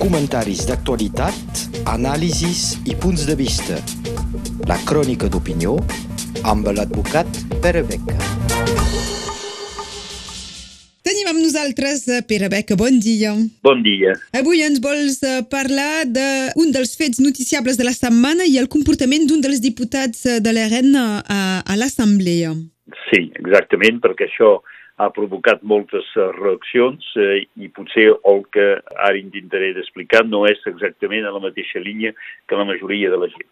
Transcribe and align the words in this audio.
comentaris 0.00 0.64
d'actualitat, 0.68 1.64
anàlisis 1.90 2.78
i 2.88 2.96
punts 2.98 3.26
de 3.28 3.36
vista. 3.38 3.78
La 4.68 4.78
crònica 4.88 5.28
d'opinió 5.30 5.76
amb 6.48 6.70
l'advocat 6.74 7.28
Pere 7.62 7.82
Beca. 7.86 8.16
Tenim 11.06 11.30
amb 11.30 11.40
nosaltres 11.40 12.02
eh, 12.08 12.20
Pere 12.28 12.50
Beca, 12.52 12.76
bon 12.76 12.98
dia. 13.02 13.32
Bon 13.64 13.80
dia. 13.82 14.12
Avui 14.36 14.60
ens 14.66 14.82
vols 14.84 15.22
eh, 15.24 15.40
parlar 15.50 16.04
d'un 16.06 16.74
dels 16.74 16.92
fets 16.98 17.22
noticiables 17.24 17.80
de 17.80 17.86
la 17.88 17.94
setmana 17.96 18.44
i 18.46 18.58
el 18.60 18.68
comportament 18.72 19.24
d'un 19.26 19.40
dels 19.44 19.62
diputats 19.64 20.26
eh, 20.26 20.40
de 20.44 20.52
l'ERN 20.52 20.92
a, 21.00 21.40
a 21.64 21.78
l'Assemblea. 21.80 22.52
Sí, 23.08 23.26
exactament, 23.40 24.02
perquè 24.04 24.28
això 24.28 24.58
ha 25.00 25.08
provocat 25.16 25.62
moltes 25.64 26.08
reaccions 26.36 27.06
eh, 27.16 27.46
i 27.56 27.70
potser 27.72 28.10
el 28.12 28.42
que 28.54 28.66
ara 28.96 29.16
intentaré 29.16 29.72
d'explicar 29.76 30.26
no 30.28 30.44
és 30.48 30.60
exactament 30.68 31.24
a 31.24 31.32
la 31.32 31.42
mateixa 31.46 31.80
línia 31.80 32.12
que 32.48 32.58
la 32.58 32.68
majoria 32.68 33.12
de 33.12 33.20
la 33.22 33.30
gent. 33.32 33.48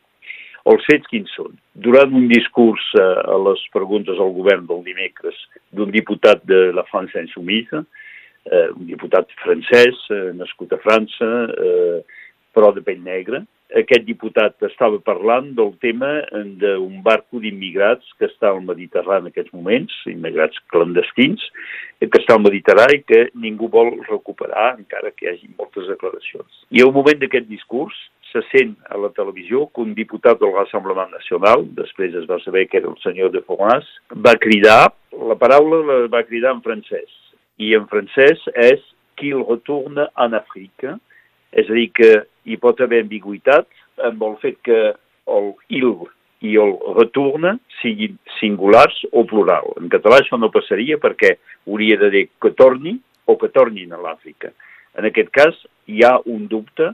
Els 0.69 0.85
fets 0.85 1.09
quins 1.09 1.31
són? 1.33 1.55
Durant 1.89 2.13
un 2.13 2.27
discurs 2.29 2.85
eh, 3.01 3.07
a 3.33 3.39
les 3.47 3.63
preguntes 3.73 4.21
al 4.21 4.35
govern 4.37 4.67
del 4.69 4.85
dimecres 4.85 5.39
d'un 5.73 5.93
diputat 5.95 6.45
de 6.51 6.69
la 6.77 6.85
França 6.91 7.23
Insoumise, 7.25 7.85
eh, 8.45 8.67
un 8.75 8.85
diputat 8.91 9.33
francès, 9.45 10.03
eh, 10.13 10.25
nascut 10.37 10.75
a 10.75 10.81
França, 10.85 11.31
eh, 11.49 12.03
però 12.53 12.75
de 12.77 12.85
pell 12.85 13.01
negra, 13.05 13.45
aquest 13.77 14.07
diputat 14.07 14.63
estava 14.65 14.97
parlant 15.05 15.51
del 15.57 15.75
tema 15.83 16.09
d'un 16.33 17.03
barco 17.05 17.41
d'immigrats 17.43 18.15
que 18.19 18.29
està 18.31 18.49
al 18.49 18.63
Mediterrani 18.65 19.29
en 19.29 19.33
aquests 19.33 19.53
moments, 19.53 19.95
immigrats 20.09 20.61
clandestins, 20.73 21.43
que 22.01 22.21
està 22.21 22.37
al 22.37 22.45
Mediterrani 22.45 23.01
i 23.01 23.05
que 23.05 23.25
ningú 23.35 23.69
vol 23.73 23.93
recuperar, 24.09 24.79
encara 24.79 25.13
que 25.13 25.27
hi 25.27 25.33
hagi 25.33 25.51
moltes 25.59 25.89
declaracions. 25.91 26.65
I 26.73 26.85
al 26.85 26.95
moment 26.97 27.21
d'aquest 27.21 27.49
discurs 27.51 27.97
se 28.33 28.43
sent 28.53 28.75
a 28.93 28.99
la 29.01 29.11
televisió 29.17 29.67
que 29.73 29.85
un 29.85 29.95
diputat 29.97 30.41
del 30.41 30.53
Rassemblement 30.57 31.13
Nacional, 31.13 31.65
després 31.77 32.17
es 32.17 32.29
va 32.29 32.41
saber 32.45 32.67
que 32.69 32.81
era 32.81 32.91
el 32.91 32.99
senyor 33.05 33.33
de 33.33 33.45
Formas, 33.45 33.89
va 34.13 34.37
cridar, 34.41 34.93
la 35.13 35.37
paraula 35.41 35.81
la 35.85 35.99
va 36.13 36.25
cridar 36.29 36.55
en 36.57 36.65
francès, 36.65 37.09
i 37.59 37.75
en 37.77 37.89
francès 37.91 38.45
és 38.55 38.85
qu'il 39.19 39.41
retourne 39.43 40.07
en 40.25 40.37
Afrique, 40.39 40.97
és 41.53 41.69
a 41.69 41.75
dir, 41.75 41.89
que 41.97 42.11
hi 42.49 42.57
pot 42.61 42.81
haver 42.81 43.03
ambigüitat 43.05 43.69
amb 44.09 44.23
el 44.29 44.39
fet 44.43 44.61
que 44.67 44.79
el 45.29 45.51
il 45.69 45.91
i 46.47 46.55
el 46.63 46.77
retorna 46.97 47.57
siguin 47.81 48.17
singulars 48.39 49.03
o 49.13 49.25
plural. 49.27 49.73
En 49.81 49.91
català 49.93 50.21
això 50.23 50.39
no 50.39 50.53
passaria 50.55 50.99
perquè 51.03 51.35
hauria 51.67 51.99
de 52.01 52.11
dir 52.15 52.25
que 52.41 52.55
torni 52.59 52.95
o 53.27 53.37
que 53.37 53.51
tornin 53.55 53.93
a 53.93 54.01
l'Àfrica. 54.01 54.53
En 54.99 55.09
aquest 55.09 55.31
cas 55.35 55.59
hi 55.91 56.05
ha 56.07 56.17
un 56.27 56.47
dubte 56.51 56.93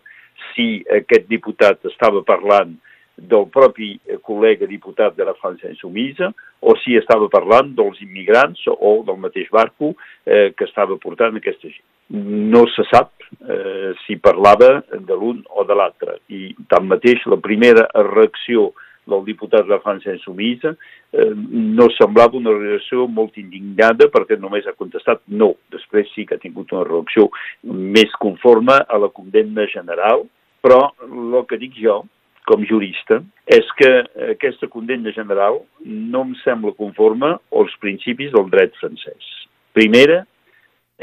si 0.52 0.82
aquest 0.90 1.28
diputat 1.30 1.84
estava 1.90 2.24
parlant 2.26 2.74
del 3.14 3.46
propi 3.54 3.92
col·lega 4.26 4.66
diputat 4.66 5.14
de 5.16 5.26
la 5.28 5.36
França 5.38 5.70
Insumisa 5.70 6.32
o 6.60 6.74
si 6.82 6.96
estava 6.98 7.28
parlant 7.30 7.70
dels 7.78 8.00
immigrants 8.02 8.64
o 8.74 8.96
del 9.06 9.20
mateix 9.22 9.50
barco 9.54 9.92
eh, 10.26 10.50
que 10.56 10.66
estava 10.66 10.98
portant 10.98 11.38
aquesta 11.38 11.68
gent. 11.68 11.84
No 12.12 12.64
se 12.74 12.84
sap 12.90 13.12
eh, 13.48 13.92
si 14.04 14.16
parlava 14.20 14.82
de 14.92 15.16
l'un 15.16 15.42
o 15.50 15.64
de 15.64 15.76
l'altre 15.76 16.18
i 16.28 16.50
tanmateix 16.68 17.24
la 17.30 17.40
primera 17.40 17.86
reacció 18.10 18.72
del 19.08 19.24
diputat 19.24 19.66
de 19.68 19.78
França 19.84 20.12
Insumisa 20.12 20.72
eh, 21.12 21.30
no 21.34 21.88
semblava 21.96 22.38
una 22.38 22.54
reacció 22.56 23.06
molt 23.08 23.36
indignada 23.40 24.08
perquè 24.12 24.38
només 24.40 24.66
ha 24.66 24.76
contestat 24.76 25.22
no. 25.28 25.54
Després 25.72 26.10
sí 26.14 26.24
que 26.28 26.38
ha 26.38 26.42
tingut 26.42 26.72
una 26.72 26.86
reacció 26.88 27.28
més 27.64 28.12
conforme 28.20 28.78
a 28.80 29.00
la 29.00 29.12
condemna 29.12 29.68
general, 29.72 30.24
però 30.64 30.88
el 31.04 31.40
que 31.48 31.60
dic 31.60 31.76
jo 31.80 32.02
com 32.44 32.64
jurista, 32.68 33.22
és 33.48 33.68
que 33.78 33.88
aquesta 34.28 34.68
condemna 34.68 35.12
general 35.16 35.62
no 35.84 36.24
em 36.26 36.34
sembla 36.42 36.74
conforme 36.76 37.30
als 37.56 37.76
principis 37.80 38.32
del 38.34 38.50
dret 38.52 38.74
francès. 38.80 39.30
Primera, 39.76 40.22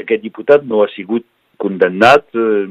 aquest 0.00 0.22
diputat 0.22 0.64
no 0.64 0.82
ha 0.82 0.88
sigut 0.94 1.26
condemnat 1.62 2.26
eh, 2.34 2.66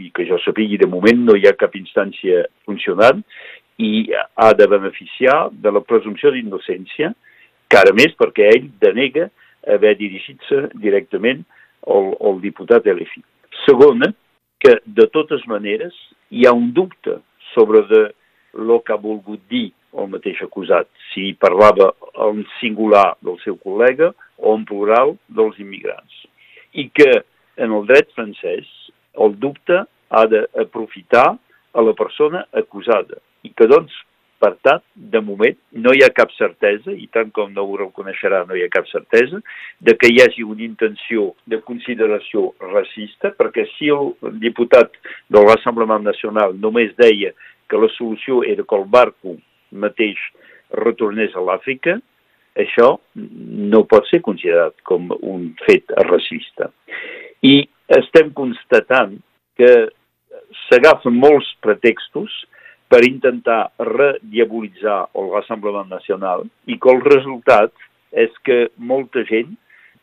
i 0.00 0.10
que 0.16 0.26
jo 0.28 0.38
sapigui 0.44 0.78
de 0.80 0.88
moment 0.90 1.24
no 1.26 1.36
hi 1.36 1.46
ha 1.48 1.56
cap 1.58 1.76
instància 1.78 2.44
funcionant 2.66 3.22
i 3.80 4.10
ha 4.12 4.52
de 4.56 4.66
beneficiar 4.68 5.48
de 5.52 5.72
la 5.72 5.80
presumpció 5.80 6.32
d'innocència, 6.34 7.12
cara 7.72 7.94
més 7.96 8.12
perquè 8.18 8.50
ell 8.52 8.68
denega 8.82 9.30
haver 9.74 9.94
dirigit-se 9.96 10.66
directament 10.82 11.44
al, 11.88 12.12
al 12.20 12.40
diputat 12.44 12.88
LFI. 12.90 13.22
Segona, 13.64 14.10
que 14.60 14.76
de 14.84 15.06
totes 15.14 15.46
maneres 15.48 15.96
hi 16.30 16.46
ha 16.46 16.52
un 16.56 16.72
dubte 16.76 17.20
sobre 17.54 17.86
de 17.88 18.02
lo 18.52 18.80
que 18.84 18.92
ha 18.92 19.00
volgut 19.00 19.40
dir 19.48 19.70
el 19.98 20.10
mateix 20.12 20.42
acusat, 20.44 20.86
si 21.10 21.32
parlava 21.34 21.90
en 22.28 22.44
singular 22.60 23.14
del 23.24 23.40
seu 23.44 23.56
col·lega 23.64 24.12
o 24.38 24.54
en 24.54 24.66
plural 24.68 25.16
dels 25.26 25.58
immigrants. 25.62 26.26
I 26.74 26.88
que 26.94 27.10
en 27.60 27.72
el 27.76 27.86
dret 27.88 28.12
francès 28.16 28.68
el 29.20 29.34
dubte 29.42 29.82
ha 30.10 30.26
d'aprofitar 30.30 31.26
a 31.30 31.82
la 31.86 31.94
persona 31.98 32.44
acusada. 32.56 33.18
I 33.46 33.52
que 33.56 33.66
doncs 33.70 33.94
per 34.40 34.54
tant, 34.64 34.80
de 34.94 35.20
moment, 35.20 35.56
no 35.84 35.92
hi 35.92 36.00
ha 36.04 36.08
cap 36.16 36.30
certesa, 36.32 36.94
i 36.96 37.06
tant 37.12 37.28
com 37.36 37.52
no 37.52 37.66
ho 37.68 37.76
reconeixerà, 37.76 38.40
no 38.48 38.56
hi 38.56 38.64
ha 38.64 38.72
cap 38.72 38.88
certesa, 38.88 39.42
de 39.84 39.94
que 40.00 40.08
hi 40.08 40.22
hagi 40.24 40.46
una 40.46 40.64
intenció 40.64 41.34
de 41.52 41.60
consideració 41.66 42.46
racista, 42.72 43.34
perquè 43.36 43.66
si 43.74 43.90
el 43.92 44.14
diputat 44.40 44.96
de 45.28 45.44
l'Assemblement 45.44 46.08
Nacional 46.08 46.56
només 46.56 46.96
deia 46.96 47.34
que 47.68 47.80
la 47.82 47.90
solució 47.98 48.40
era 48.54 48.64
que 48.64 48.80
el 48.80 48.88
barco 48.88 49.36
mateix 49.84 50.22
retornés 50.86 51.36
a 51.36 51.44
l'Àfrica, 51.44 51.98
això 52.58 52.94
no 53.14 53.84
pot 53.90 54.08
ser 54.10 54.20
considerat 54.26 54.74
com 54.86 55.10
un 55.20 55.50
fet 55.66 55.92
racista. 56.08 56.70
I 57.42 57.68
estem 58.00 58.32
constatant 58.36 59.16
que 59.58 59.72
s'agafen 60.66 61.14
molts 61.14 61.48
pretextos 61.62 62.32
per 62.90 63.04
intentar 63.06 63.70
rediabolitzar 63.78 65.04
el 65.14 65.30
Rassemblement 65.30 65.90
Nacional 65.92 66.46
i 66.66 66.78
que 66.78 66.90
el 66.90 67.02
resultat 67.06 67.72
és 68.10 68.34
que 68.46 68.66
molta 68.76 69.22
gent 69.28 69.54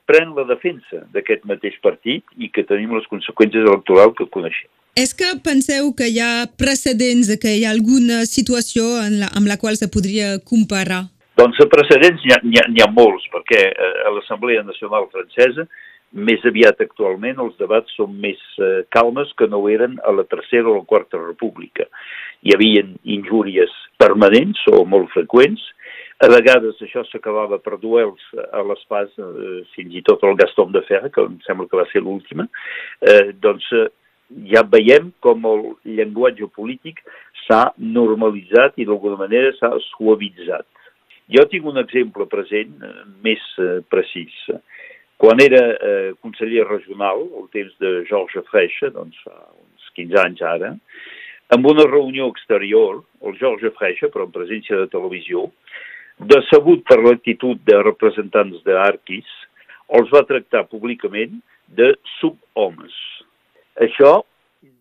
pren 0.08 0.32
la 0.38 0.46
defensa 0.48 1.04
d'aquest 1.12 1.44
mateix 1.50 1.76
partit 1.84 2.24
i 2.40 2.48
que 2.48 2.64
tenim 2.64 2.94
les 2.96 3.08
conseqüències 3.12 3.68
electorals 3.68 4.16
que 4.16 4.30
coneixem. 4.32 4.72
És 4.98 5.12
que 5.14 5.28
penseu 5.44 5.92
que 5.94 6.08
hi 6.10 6.22
ha 6.24 6.48
precedents, 6.58 7.30
que 7.42 7.52
hi 7.58 7.66
ha 7.68 7.74
alguna 7.76 8.24
situació 8.26 8.88
en 9.04 9.20
la, 9.20 9.28
amb 9.36 9.52
la 9.52 9.60
qual 9.62 9.76
se 9.78 9.92
podria 9.92 10.38
comparar? 10.40 11.04
Doncs 11.38 11.60
precedents 11.70 12.24
n'hi 12.26 12.34
ha, 12.34 12.40
ha, 12.64 12.66
ha 12.86 12.90
molts, 12.96 13.28
perquè 13.34 13.62
eh, 13.70 13.92
a 14.08 14.14
l'Assemblea 14.16 14.64
Nacional 14.66 15.06
Francesa 15.14 15.68
més 16.18 16.44
aviat 16.48 16.80
actualment 16.82 17.38
els 17.44 17.58
debats 17.60 17.94
són 17.98 18.16
més 18.24 18.40
eh, 18.64 18.86
calmes 18.96 19.34
que 19.38 19.50
no 19.52 19.60
eren 19.70 19.98
a 20.08 20.14
la 20.16 20.26
Tercera 20.26 20.72
o 20.72 20.78
la 20.80 20.88
Quarta 20.88 21.20
República. 21.20 21.86
Hi 22.42 22.56
havia 22.56 22.86
injúries 23.04 23.74
permanents 24.02 24.64
o 24.72 24.86
molt 24.88 25.12
freqüents, 25.14 25.62
a 26.18 26.30
vegades 26.34 26.80
això 26.82 27.04
s'acabava 27.06 27.60
per 27.62 27.78
duels 27.78 28.24
a 28.50 28.64
l'espàs, 28.66 29.12
eh, 29.22 29.60
fins 29.76 29.94
i 30.00 30.02
tot 30.08 30.24
el 30.26 30.38
Gaston 30.40 30.72
de 30.74 30.82
Ferra, 30.88 31.12
que 31.14 31.22
em 31.22 31.38
sembla 31.46 31.68
que 31.70 31.78
va 31.78 31.86
ser 31.92 32.02
l'última, 32.02 32.48
eh, 33.02 33.36
doncs 33.38 33.68
eh, 33.78 33.86
ja 34.50 34.64
veiem 34.66 35.12
com 35.22 35.46
el 35.46 35.62
llenguatge 36.00 36.50
polític 36.56 37.04
s'ha 37.46 37.68
normalitzat 37.78 38.82
i 38.82 38.88
d'alguna 38.90 39.22
manera 39.22 39.54
s'ha 39.60 39.70
suavitzat. 39.92 40.66
Jo 41.34 41.44
tinc 41.52 41.66
un 41.68 41.80
exemple 41.82 42.28
present 42.32 42.84
eh, 42.84 42.94
més 43.26 43.44
eh, 43.60 43.80
precís. 43.92 44.36
Quan 45.18 45.42
era 45.44 45.64
eh, 45.74 46.12
conseller 46.22 46.68
regional, 46.68 47.24
el 47.40 47.48
temps 47.56 47.74
de 47.84 47.94
Georges 48.10 48.46
Freixa, 48.52 48.92
doncs 48.96 49.18
fa 49.26 49.36
uns 49.36 49.90
15 49.98 50.22
anys 50.24 50.44
ara, 50.46 50.76
en 51.56 51.66
una 51.66 51.88
reunió 51.88 52.28
exterior, 52.32 53.02
el 53.24 53.36
Georges 53.40 53.76
Freixa, 53.80 54.12
però 54.14 54.28
en 54.28 54.34
presència 54.36 54.78
de 54.80 54.90
televisió, 54.92 55.48
decebut 56.32 56.84
per 56.88 57.00
l'actitud 57.02 57.60
de 57.68 57.78
representants 57.84 58.64
d'Arquis, 58.66 59.28
els 59.98 60.10
va 60.12 60.26
tractar 60.28 60.66
públicament 60.72 61.40
de 61.80 61.94
subhomes. 62.18 62.96
Això 63.84 64.20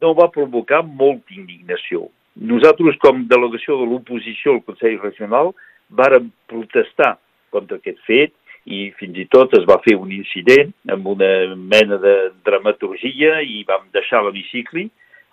no 0.02 0.12
va 0.18 0.30
provocar 0.32 0.82
molta 0.86 1.34
indignació. 1.36 2.08
Nosaltres, 2.36 2.98
com 3.00 3.24
delegació 3.30 3.78
de 3.80 3.86
l'oposició 3.88 4.56
al 4.56 4.64
Consell 4.66 4.98
Regional, 5.00 5.54
vàrem 5.88 6.28
protestar 6.50 7.14
contra 7.54 7.78
aquest 7.78 8.02
fet 8.04 8.34
i 8.66 8.90
fins 8.98 9.16
i 9.22 9.24
tot 9.30 9.54
es 9.56 9.64
va 9.68 9.78
fer 9.84 9.94
un 9.96 10.10
incident 10.12 10.72
amb 10.92 11.06
una 11.14 11.30
mena 11.56 11.96
de 12.02 12.14
dramaturgia 12.44 13.38
i 13.40 13.62
vam 13.68 13.86
deixar 13.94 14.24
l'hemicicle, 14.24 14.88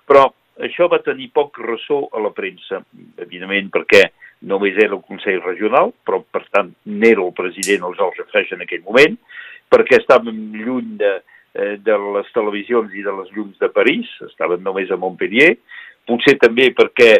però 0.07 0.27
això 0.61 0.87
va 0.87 1.01
tenir 1.01 1.31
poc 1.33 1.57
ressò 1.65 2.03
a 2.13 2.21
la 2.21 2.31
premsa, 2.35 2.83
evidentment 3.17 3.71
perquè 3.73 4.03
només 4.47 4.77
era 4.77 4.93
el 4.93 5.03
Consell 5.07 5.41
Regional, 5.41 5.91
però 6.05 6.21
per 6.21 6.45
tant 6.53 6.71
n'era 6.85 7.23
el 7.25 7.33
president, 7.35 7.87
el 7.87 7.97
Jorge 7.97 8.27
Freix 8.29 8.51
en 8.53 8.63
aquell 8.63 8.83
moment, 8.85 9.17
perquè 9.71 9.97
estàvem 9.99 10.39
lluny 10.53 10.97
de, 10.99 11.13
eh, 11.55 11.75
de 11.81 11.97
les 12.15 12.29
televisions 12.35 12.93
i 12.93 13.03
de 13.03 13.15
les 13.17 13.31
llums 13.33 13.57
de 13.59 13.71
París, 13.73 14.11
estaven 14.29 14.61
només 14.63 14.91
a 14.91 14.99
Montpellier, 14.99 15.55
potser 16.09 16.35
també 16.41 16.69
perquè 16.75 17.11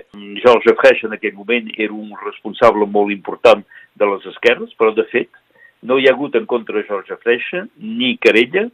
George 0.44 0.76
Freix 0.80 1.04
en 1.08 1.16
aquell 1.18 1.36
moment 1.38 1.70
era 1.78 1.94
un 1.94 2.12
responsable 2.26 2.88
molt 2.90 3.14
important 3.16 3.64
de 3.96 4.10
les 4.10 4.26
esquerres, 4.34 4.74
però 4.80 4.94
de 4.96 5.06
fet 5.12 5.30
no 5.84 6.00
hi 6.00 6.08
ha 6.08 6.16
hagut 6.16 6.36
en 6.40 6.48
contra 6.50 6.80
de 6.80 6.88
George 6.88 7.20
Freix 7.24 7.48
ni 7.78 8.16
querella, 8.18 8.68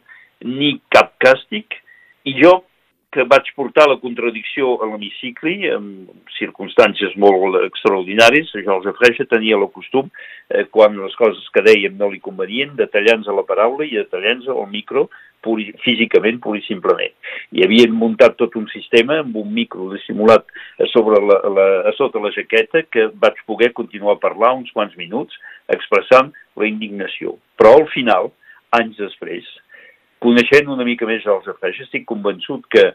ni 0.46 0.76
cap 0.88 1.14
càstig, 1.20 1.78
i 2.24 2.36
jo 2.38 2.60
que 3.10 3.24
vaig 3.26 3.48
portar 3.56 3.88
la 3.90 3.98
contradicció 3.98 4.76
a 4.78 4.86
l'hemicicle 4.86 5.52
en 5.74 5.86
circumstàncies 6.36 7.16
molt 7.18 7.58
extraordinàries. 7.64 8.52
George 8.54 8.94
Freixa 9.00 9.26
tenia 9.30 9.58
el 9.58 9.66
costum, 9.74 10.10
eh, 10.48 10.64
quan 10.70 10.94
les 10.96 11.16
coses 11.18 11.48
que 11.50 11.64
dèiem 11.66 11.96
no 11.98 12.10
li 12.10 12.20
convenien, 12.22 12.76
de 12.76 12.86
tallar-nos 12.86 13.34
la 13.34 13.46
paraula 13.48 13.84
i 13.84 13.96
de 13.98 14.06
tallar-nos 14.06 14.46
el 14.54 14.70
micro 14.70 15.08
puri, 15.44 15.70
físicament, 15.84 16.40
pur 16.42 16.56
i 16.58 16.62
simplement. 16.66 17.12
I 17.56 17.64
havien 17.64 17.94
muntat 17.96 18.36
tot 18.40 18.56
un 18.60 18.66
sistema 18.72 19.20
amb 19.22 19.36
un 19.40 19.52
micro 19.54 19.90
dissimulat 19.94 20.46
a, 20.46 20.88
sobre 20.92 21.20
la, 21.24 21.38
la, 21.56 21.66
a 21.90 21.94
sota 21.98 22.22
la 22.22 22.32
jaqueta 22.36 22.84
que 22.88 23.08
vaig 23.22 23.40
poder 23.48 23.72
continuar 23.76 24.16
a 24.16 24.22
parlar 24.22 24.54
uns 24.58 24.70
quants 24.76 24.96
minuts 25.00 25.36
expressant 25.72 26.32
la 26.56 26.68
indignació. 26.68 27.36
Però 27.60 27.76
al 27.78 27.88
final, 27.94 28.30
anys 28.76 29.00
després, 29.00 29.48
coneixent 30.20 30.68
una 30.68 30.86
mica 30.86 31.08
més 31.08 31.26
els 31.26 31.48
afers, 31.48 31.80
estic 31.86 32.06
convençut 32.08 32.66
que 32.70 32.90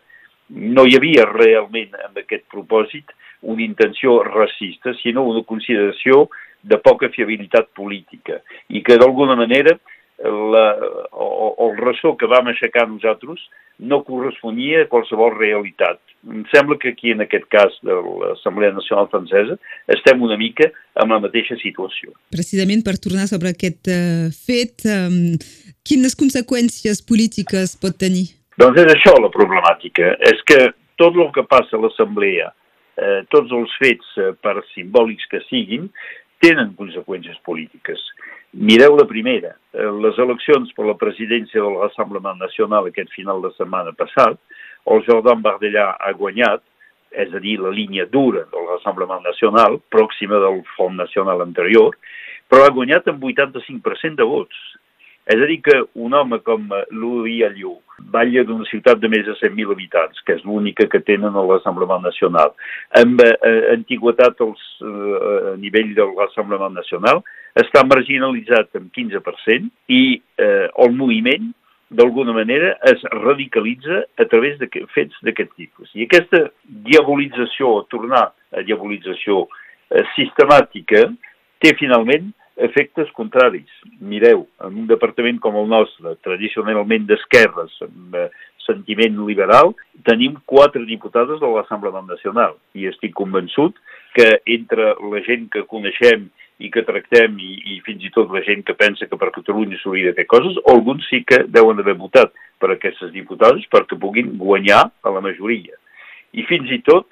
no 0.49 0.85
hi 0.85 0.97
havia 0.97 1.25
realment 1.31 1.95
amb 2.05 2.19
aquest 2.21 2.45
propòsit 2.53 3.13
una 3.45 3.63
intenció 3.65 4.19
racista, 4.25 4.93
sinó 5.01 5.25
una 5.29 5.43
consideració 5.45 6.27
de 6.65 6.77
poca 6.81 7.09
fiabilitat 7.13 7.69
política 7.77 8.39
i 8.73 8.81
que 8.85 8.97
d'alguna 8.97 9.35
manera 9.37 9.75
la, 10.23 10.65
o, 11.11 11.53
o 11.57 11.69
el 11.71 11.77
ressò 11.81 12.15
que 12.19 12.29
vam 12.31 12.47
aixecar 12.51 12.87
nosaltres 12.87 13.41
no 13.79 14.01
corresponia 14.07 14.85
a 14.85 14.89
qualsevol 14.91 15.33
realitat. 15.35 15.99
Em 16.25 16.45
sembla 16.53 16.77
que 16.79 16.93
aquí, 16.93 17.11
en 17.11 17.25
aquest 17.25 17.43
cas 17.51 17.75
de 17.85 17.97
l'Assemblea 18.21 18.71
Nacional 18.73 19.09
Francesa, 19.11 19.57
estem 19.91 20.23
una 20.23 20.37
mica 20.39 20.69
en 21.03 21.11
la 21.11 21.19
mateixa 21.19 21.57
situació. 21.59 22.15
Precisament 22.33 22.85
per 22.87 22.95
tornar 23.03 23.27
sobre 23.29 23.51
aquest 23.51 23.91
uh, 23.91 24.31
fet, 24.47 24.87
um, 24.87 25.35
quines 25.85 26.15
conseqüències 26.17 27.03
polítiques 27.05 27.75
pot 27.81 27.99
tenir? 27.99 28.29
Doncs 28.55 28.79
és 28.85 28.93
això 28.95 29.17
la 29.19 29.31
problemàtica, 29.33 30.15
és 30.23 30.39
que 30.47 30.71
tot 30.95 31.17
el 31.19 31.31
que 31.35 31.43
passa 31.43 31.75
a 31.75 31.81
l'Assemblea, 31.83 32.53
eh, 32.95 33.21
tots 33.27 33.51
els 33.51 33.71
fets, 33.81 34.13
eh, 34.17 34.31
per 34.39 34.61
simbòlics 34.71 35.27
que 35.31 35.41
siguin, 35.49 35.89
tenen 36.39 36.71
conseqüències 36.79 37.35
polítiques. 37.43 37.99
Mireu 38.53 38.95
la 38.95 39.07
primera, 39.07 39.55
eh, 39.73 39.89
les 40.03 40.17
eleccions 40.17 40.71
per 40.77 40.85
la 40.87 40.95
presidència 40.99 41.61
de 41.61 41.71
l'Assemblement 41.73 42.37
Nacional 42.39 42.87
aquest 42.87 43.11
final 43.11 43.41
de 43.43 43.51
setmana 43.57 43.91
passat, 43.97 44.39
el 44.85 45.03
Jordan 45.07 45.41
Bardellà 45.41 45.95
ha 45.99 46.13
guanyat, 46.13 46.63
és 47.11 47.33
a 47.33 47.39
dir, 47.39 47.57
la 47.59 47.71
línia 47.71 48.05
dura 48.05 48.45
de 48.51 48.61
l'Assemblement 48.67 49.23
Nacional, 49.23 49.79
pròxima 49.91 50.39
del 50.43 50.61
Front 50.75 50.95
Nacional 50.99 51.41
anterior, 51.41 51.95
però 52.47 52.65
ha 52.65 52.73
guanyat 52.73 53.07
amb 53.11 53.23
85% 53.23 54.21
de 54.21 54.27
vots. 54.29 54.57
És 55.25 55.41
a 55.41 55.47
dir, 55.49 55.57
que 55.65 55.77
un 55.97 56.13
home 56.13 56.37
com 56.45 56.67
Louis 56.93 57.41
Alliou, 57.47 57.79
balla 58.13 58.43
d'una 58.45 58.67
ciutat 58.69 58.99
de 59.01 59.09
més 59.09 59.23
de 59.25 59.33
100.000 59.39 59.73
habitants, 59.73 60.21
que 60.27 60.35
és 60.37 60.43
l'única 60.45 60.85
que 60.91 61.01
tenen 61.01 61.33
a 61.33 61.45
l'Assemblement 61.49 62.03
Nacional, 62.05 62.53
amb 62.99 63.23
eh, 63.25 63.61
antiguitat 63.73 64.43
als, 64.45 64.61
eh, 64.85 65.15
a 65.53 65.55
nivell 65.57 65.95
de 65.97 66.05
l'Assemblement 66.11 66.77
Nacional, 66.77 67.23
està 67.55 67.85
marginalitzat 67.87 68.75
en 68.79 68.89
15% 68.95 69.69
i 69.95 70.01
eh, 70.15 70.67
el 70.67 70.95
moviment 70.95 71.51
d'alguna 71.95 72.33
manera 72.33 72.73
es 72.91 73.03
radicalitza 73.13 74.03
a 74.17 74.25
través 74.25 74.57
de 74.59 74.67
fets 74.93 75.15
d'aquest 75.23 75.53
tipus. 75.55 75.91
I 75.95 76.07
aquesta 76.07 76.47
diabolització, 76.87 77.85
tornar 77.93 78.25
a 78.51 78.65
diabolització 78.65 79.45
eh, 79.45 80.03
sistemàtica, 80.15 81.05
té 81.63 81.75
finalment 81.79 82.33
efectes 82.55 83.09
contraris. 83.15 83.71
Mireu, 83.99 84.45
en 84.63 84.81
un 84.83 84.87
departament 84.89 85.39
com 85.43 85.57
el 85.59 85.67
nostre, 85.71 86.15
tradicionalment 86.25 87.07
d'esquerres, 87.09 87.75
amb 87.85 88.15
eh, 88.19 88.29
sentiment 88.65 89.19
liberal, 89.27 89.75
tenim 90.07 90.39
quatre 90.49 90.83
diputades 90.87 91.39
de 91.41 91.51
l'Assemblea 91.51 92.01
Nacional 92.07 92.55
i 92.73 92.87
estic 92.89 93.13
convençut 93.17 93.77
que 94.15 94.39
entre 94.55 94.95
la 95.11 95.21
gent 95.27 95.49
que 95.53 95.65
coneixem 95.69 96.29
i 96.63 96.69
que 96.71 96.85
tractem 96.87 97.35
i, 97.41 97.51
i 97.73 97.79
fins 97.85 98.05
i 98.07 98.11
tot 98.15 98.31
la 98.31 98.41
gent 98.45 98.63
que 98.67 98.77
pensa 98.79 99.07
que 99.09 99.19
per 99.19 99.33
Catalunya 99.35 99.79
s'hauria 99.81 100.11
de 100.11 100.21
fer 100.21 100.27
coses, 100.31 100.55
alguns 100.71 101.07
sí 101.09 101.23
que 101.27 101.43
deuen 101.51 101.81
haver 101.83 101.97
votat 101.99 102.31
per 102.61 102.71
aquestes 102.71 103.11
diputades 103.15 103.67
perquè 103.71 103.99
puguin 103.99 104.35
guanyar 104.39 104.85
a 105.03 105.13
la 105.13 105.23
majoria. 105.23 105.75
I 106.31 106.45
fins 106.47 106.71
i 106.71 106.79
tot 106.87 107.07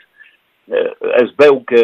eh, 0.72 0.90
es 1.20 1.34
veu 1.40 1.60
que 1.68 1.84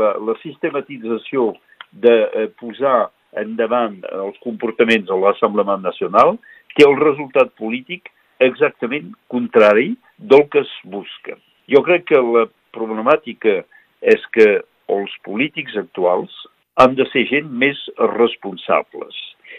la, 0.00 0.14
la 0.18 0.36
sistematització 0.42 1.52
de 1.90 2.14
eh, 2.26 2.48
posar 2.58 3.10
endavant 3.38 4.00
els 4.10 4.38
comportaments 4.42 5.06
de 5.06 5.18
l'Assemblement 5.18 5.82
Nacional 5.82 6.36
té 6.74 6.86
el 6.86 6.98
resultat 6.98 7.52
polític 7.58 8.10
exactament 8.42 9.12
contrari 9.30 9.92
del 10.18 10.46
que 10.50 10.64
es 10.64 10.72
busca. 10.90 11.36
Jo 11.70 11.82
crec 11.86 12.08
que 12.10 12.18
la 12.18 12.48
problemàtica 12.74 13.60
és 14.00 14.22
que 14.34 14.48
els 14.90 15.12
polítics 15.26 15.76
actuals 15.78 16.32
han 16.80 16.96
de 16.96 17.04
ser 17.12 17.26
gent 17.28 17.50
més 17.62 17.78
responsables. 18.16 19.16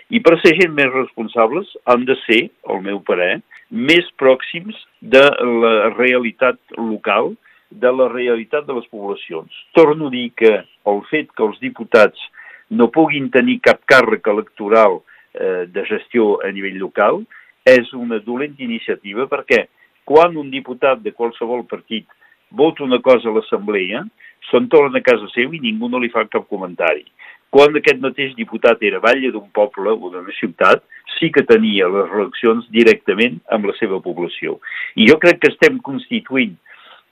I 0.10 0.20
per 0.26 0.40
ser 0.42 0.56
gent 0.58 0.74
més 0.76 0.90
responsables 0.92 1.70
han 1.92 2.06
de 2.08 2.16
ser, 2.26 2.42
al 2.68 2.82
meu 2.84 3.00
parer, 3.06 3.40
més 3.72 4.08
pròxims 4.20 4.76
de 5.00 5.24
la 5.62 5.92
realitat 5.94 6.60
local 6.78 7.36
de 7.72 7.92
la 7.96 8.10
realitat 8.12 8.66
de 8.68 8.76
les 8.76 8.88
poblacions. 8.92 9.52
Torno 9.78 10.10
a 10.10 10.14
dir 10.14 10.32
que 10.36 10.52
el 10.92 11.04
fet 11.12 11.30
que 11.38 11.46
els 11.46 11.60
diputats 11.64 12.20
no 12.72 12.90
puguin 12.92 13.30
tenir 13.32 13.60
cap 13.64 13.80
càrrec 13.88 14.28
electoral 14.28 15.00
eh, 15.00 15.68
de 15.72 15.86
gestió 15.88 16.40
a 16.44 16.52
nivell 16.52 16.80
local 16.82 17.22
és 17.68 17.94
una 17.94 18.20
dolenta 18.26 18.64
iniciativa 18.66 19.28
perquè 19.32 19.66
quan 20.04 20.36
un 20.40 20.50
diputat 20.52 21.04
de 21.06 21.14
qualsevol 21.16 21.64
partit 21.70 22.08
vota 22.52 22.84
una 22.84 23.00
cosa 23.02 23.30
a 23.30 23.36
l'assemblea, 23.36 24.04
se'n 24.50 24.68
torna 24.68 25.00
a 25.00 25.06
casa 25.06 25.30
seu 25.36 25.54
i 25.54 25.62
ningú 25.64 25.90
no 25.90 26.00
li 26.02 26.12
fa 26.14 26.26
cap 26.28 26.48
comentari. 26.50 27.06
Quan 27.52 27.76
aquest 27.76 28.00
mateix 28.00 28.34
diputat 28.38 28.84
era 28.88 29.02
batlle 29.04 29.32
d'un 29.32 29.50
poble 29.52 29.92
o 29.92 30.10
d'una 30.12 30.36
ciutat, 30.40 30.84
sí 31.18 31.32
que 31.36 31.44
tenia 31.44 31.90
les 31.92 32.10
relacions 32.10 32.68
directament 32.72 33.40
amb 33.52 33.68
la 33.68 33.76
seva 33.80 34.00
població. 34.04 34.60
I 34.96 35.10
jo 35.10 35.18
crec 35.20 35.42
que 35.42 35.52
estem 35.52 35.80
constituint 35.84 36.56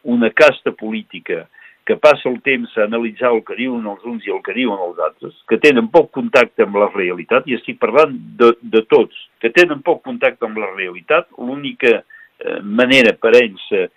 una 0.04 0.30
casta 0.32 0.72
política 0.72 1.46
que 1.90 1.98
passa 1.98 2.30
el 2.30 2.38
temps 2.46 2.72
a 2.78 2.86
analitzar 2.86 3.32
el 3.34 3.42
que 3.44 3.56
diuen 3.58 3.88
els 3.90 4.04
uns 4.06 4.26
i 4.28 4.32
el 4.32 4.44
que 4.46 4.54
diuen 4.54 4.78
els 4.86 5.00
altres, 5.02 5.34
que 5.50 5.58
tenen 5.58 5.88
poc 5.90 6.12
contacte 6.14 6.64
amb 6.64 6.78
la 6.78 6.88
realitat, 6.94 7.48
i 7.50 7.58
estic 7.58 7.80
parlant 7.82 8.14
de, 8.38 8.52
de 8.62 8.84
tots, 8.94 9.18
que 9.42 9.50
tenen 9.56 9.82
poc 9.82 10.04
contacte 10.06 10.46
amb 10.46 10.62
la 10.62 10.70
realitat, 10.76 11.26
l'única 11.42 11.96
eh, 11.98 12.60
manera 12.62 13.16
per 13.18 13.34
ells 13.42 13.66
eh, 13.74 13.88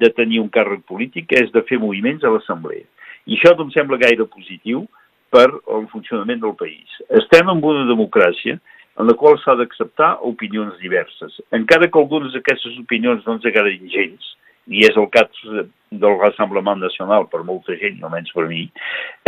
de 0.00 0.10
tenir 0.16 0.40
un 0.42 0.48
càrrec 0.52 0.84
polític 0.88 1.32
és 1.38 1.52
de 1.54 1.62
fer 1.68 1.78
moviments 1.82 2.24
a 2.24 2.32
l'Assemblea. 2.34 2.86
I 3.28 3.36
això 3.36 3.54
no 3.54 3.68
em 3.68 3.74
sembla 3.74 4.00
gaire 4.00 4.26
positiu 4.26 4.86
per 5.30 5.46
al 5.48 5.86
funcionament 5.92 6.40
del 6.42 6.56
país. 6.58 6.98
Estem 7.20 7.50
en 7.52 7.62
una 7.62 7.84
democràcia 7.90 8.58
en 8.98 9.06
la 9.06 9.14
qual 9.14 9.38
s'ha 9.38 9.54
d'acceptar 9.58 10.16
opinions 10.26 10.78
diverses. 10.82 11.36
Encara 11.54 11.86
que 11.86 12.00
algunes 12.00 12.34
d'aquestes 12.34 12.78
opinions 12.80 13.26
no 13.26 13.36
ens 13.36 13.46
agradin 13.46 13.86
gens, 13.92 14.32
i 14.68 14.84
és 14.84 14.96
el 15.00 15.08
cas 15.12 15.44
del 15.88 16.16
Rassemblement 16.20 16.80
Nacional 16.82 17.26
per 17.32 17.40
molta 17.46 17.76
gent, 17.80 17.98
no 18.00 18.10
menys 18.12 18.32
per 18.36 18.46
mi, 18.50 18.66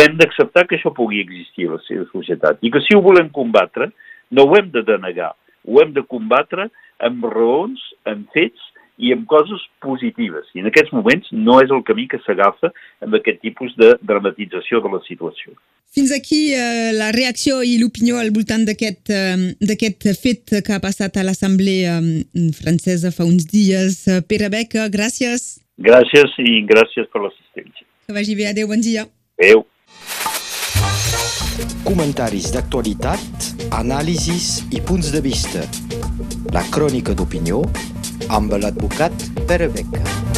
hem 0.01 0.19
d'acceptar 0.21 0.67
que 0.69 0.77
això 0.77 0.93
pugui 0.97 1.23
existir 1.23 1.69
a 1.69 1.77
la 1.77 1.83
seva 1.87 2.07
societat 2.11 2.61
i 2.61 2.73
que 2.73 2.83
si 2.85 2.97
ho 2.97 3.01
volem 3.05 3.31
combatre 3.33 3.91
no 4.37 4.47
ho 4.47 4.59
hem 4.59 4.69
de 4.75 4.85
denegar, 4.87 5.33
ho 5.65 5.81
hem 5.83 5.95
de 5.97 6.05
combatre 6.09 6.69
amb 7.07 7.25
raons, 7.33 7.81
amb 8.11 8.29
fets 8.37 8.61
i 9.01 9.13
amb 9.15 9.27
coses 9.31 9.63
positives. 9.83 10.49
I 10.55 10.63
en 10.63 10.69
aquests 10.71 10.93
moments 10.93 11.31
no 11.33 11.59
és 11.65 11.73
el 11.73 11.83
camí 11.89 12.07
que 12.11 12.21
s'agafa 12.25 12.71
amb 13.05 13.17
aquest 13.19 13.41
tipus 13.45 13.73
de 13.81 13.95
dramatització 14.07 14.83
de 14.85 14.93
la 14.93 15.01
situació. 15.07 15.57
Fins 15.91 16.13
aquí 16.15 16.53
eh, 16.55 16.93
la 16.95 17.11
reacció 17.17 17.65
i 17.67 17.75
l'opinió 17.81 18.21
al 18.21 18.31
voltant 18.31 18.63
d'aquest 18.69 19.11
eh, 19.11 20.15
fet 20.21 20.61
que 20.67 20.77
ha 20.77 20.83
passat 20.85 21.17
a 21.17 21.25
l'Assemblea 21.27 21.97
eh, 21.99 22.47
francesa 22.55 23.11
fa 23.15 23.27
uns 23.27 23.49
dies. 23.51 24.05
Pere 24.31 24.53
Beca, 24.53 24.87
gràcies. 24.93 25.57
Gràcies 25.81 26.37
i 26.45 26.61
gràcies 26.69 27.09
per 27.11 27.25
l'assistència. 27.25 27.89
Que 28.07 28.15
vagi 28.15 28.37
bé. 28.39 28.51
Adéu, 28.53 28.69
bon 28.71 28.85
dia. 28.85 29.09
Adéu. 29.41 29.65
Comentaris 31.85 32.53
d'actualitat, 32.55 33.49
anàlisis 33.75 34.61
i 34.71 34.83
punts 34.87 35.11
de 35.15 35.23
vista. 35.25 35.65
La 36.55 36.63
crònica 36.71 37.17
d'opinió 37.17 37.65
amb 38.31 38.55
l'advocat 38.63 39.31
Pere 39.47 39.69
Beca. 39.75 40.30